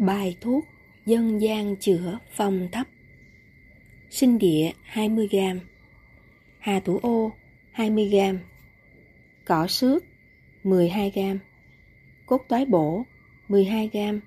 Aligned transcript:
Bài 0.00 0.36
thuốc 0.40 0.66
dân 1.06 1.40
gian 1.40 1.76
chữa 1.76 2.18
phong 2.30 2.68
thấp. 2.72 2.86
Sinh 4.10 4.38
địa 4.38 4.70
20g 4.92 5.58
Hà 6.58 6.80
thủ 6.80 6.98
ô 7.02 7.32
20g 7.74 8.38
Cỏ 9.44 9.66
xước 9.66 10.04
12g 10.64 11.38
Cốt 12.26 12.44
toái 12.48 12.66
bổ 12.66 13.04
12g 13.48 14.20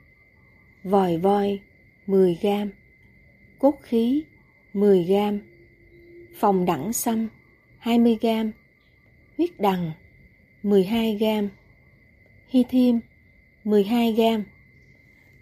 Vòi 0.83 1.17
voi 1.17 1.59
10g 2.07 2.69
Cốt 3.59 3.79
khí 3.81 4.23
10g 4.73 5.39
Phòng 6.35 6.65
đẳng 6.65 6.93
xăm 6.93 7.27
20g 7.83 8.51
Huyết 9.37 9.59
đằng 9.59 9.91
12g 10.63 11.47
Hy 12.49 12.63
thiêm 12.69 12.95
12g 13.65 14.43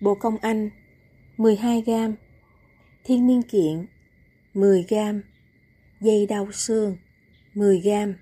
Bộ 0.01 0.15
Công 0.15 0.37
Anh 0.37 0.69
12 1.37 1.83
gram 1.85 2.15
Thiên 3.03 3.27
niên 3.27 3.41
kiện 3.41 3.85
10 4.53 4.85
gram 4.89 5.21
Dây 5.99 6.27
đau 6.27 6.51
xương 6.51 6.97
10 7.53 7.79
gram 7.79 8.13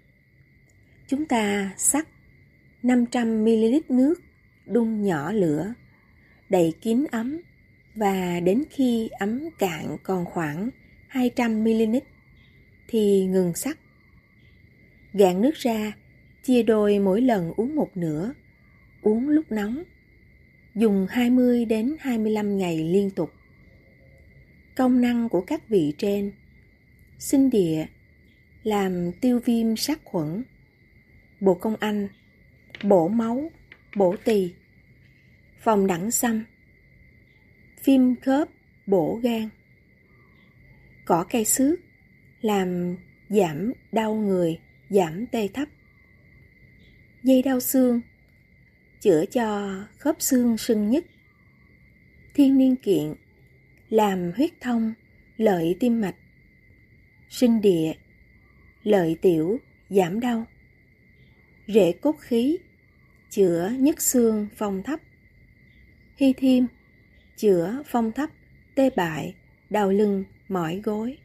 Chúng 1.07 1.25
ta 1.25 1.73
sắc 1.77 2.07
500ml 2.83 3.81
nước 3.89 4.13
đun 4.65 5.03
nhỏ 5.03 5.31
lửa 5.31 5.73
đậy 6.49 6.73
kín 6.81 7.05
ấm 7.11 7.37
và 7.95 8.39
đến 8.39 8.63
khi 8.69 9.09
ấm 9.19 9.49
cạn 9.59 9.97
còn 10.03 10.25
khoảng 10.25 10.69
200ml 11.11 11.99
thì 12.87 13.25
ngừng 13.25 13.53
sắc. 13.55 13.77
Gạn 15.13 15.41
nước 15.41 15.55
ra, 15.55 15.91
chia 16.43 16.63
đôi 16.63 16.99
mỗi 16.99 17.21
lần 17.21 17.53
uống 17.57 17.75
một 17.75 17.97
nửa, 17.97 18.33
uống 19.01 19.29
lúc 19.29 19.51
nóng 19.51 19.83
dùng 20.75 21.07
20 21.09 21.65
đến 21.65 21.95
25 21.99 22.57
ngày 22.57 22.77
liên 22.77 23.09
tục. 23.11 23.33
Công 24.75 25.01
năng 25.01 25.29
của 25.29 25.41
các 25.41 25.69
vị 25.69 25.93
trên, 25.97 26.31
Sinh 27.19 27.49
địa, 27.49 27.85
Làm 28.63 29.11
tiêu 29.21 29.39
viêm 29.45 29.75
sát 29.75 29.99
khuẩn, 30.03 30.43
Bộ 31.39 31.53
công 31.53 31.75
anh, 31.79 32.07
Bổ 32.83 33.07
máu, 33.07 33.51
Bổ 33.95 34.15
tỳ, 34.23 34.53
Phòng 35.59 35.87
đẳng 35.87 36.11
xăm, 36.11 36.45
Phim 37.83 38.15
khớp, 38.15 38.49
Bổ 38.87 39.19
gan, 39.23 39.49
Cỏ 41.05 41.25
cây 41.29 41.45
xước, 41.45 41.79
Làm 42.41 42.95
giảm 43.29 43.73
đau 43.91 44.15
người, 44.15 44.59
Giảm 44.89 45.25
tê 45.27 45.47
thấp, 45.53 45.67
Dây 47.23 47.41
đau 47.41 47.59
xương 47.59 48.01
chữa 49.01 49.25
cho 49.25 49.75
khớp 49.97 50.15
xương 50.21 50.57
sưng 50.57 50.89
nhất, 50.89 51.05
Thiên 52.33 52.57
niên 52.57 52.75
kiện, 52.75 53.13
làm 53.89 54.31
huyết 54.31 54.49
thông, 54.61 54.93
lợi 55.37 55.75
tim 55.79 56.01
mạch. 56.01 56.15
Sinh 57.29 57.61
địa, 57.61 57.93
lợi 58.83 59.17
tiểu, 59.21 59.59
giảm 59.89 60.19
đau. 60.19 60.45
Rễ 61.67 61.91
cốt 61.91 62.15
khí, 62.19 62.57
chữa 63.29 63.71
nhức 63.79 64.01
xương 64.01 64.47
phong 64.57 64.83
thấp. 64.83 64.99
Hy 66.17 66.33
thiêm, 66.33 66.63
chữa 67.37 67.83
phong 67.85 68.11
thấp, 68.11 68.29
tê 68.75 68.89
bại, 68.95 69.35
đau 69.69 69.89
lưng, 69.91 70.23
mỏi 70.47 70.81
gối. 70.83 71.17